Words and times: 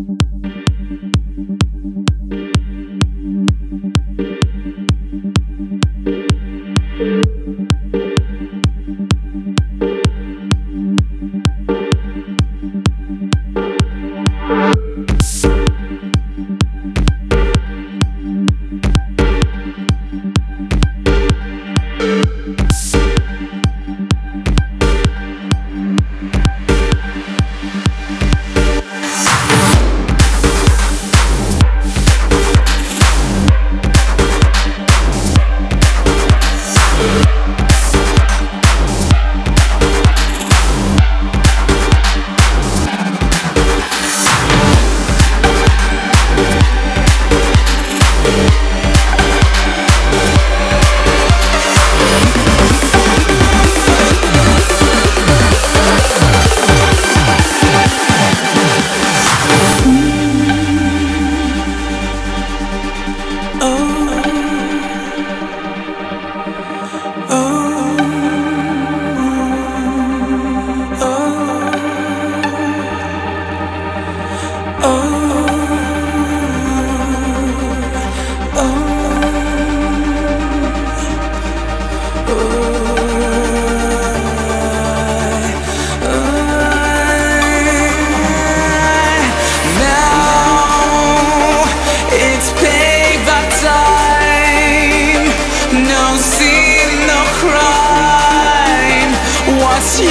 Mm-hmm. 0.00 0.29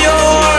your 0.02 0.59